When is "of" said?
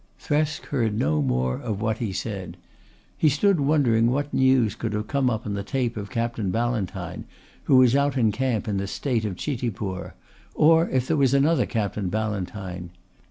1.59-1.79, 5.95-6.09, 9.25-9.35